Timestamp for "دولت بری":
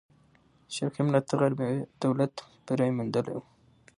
2.03-2.89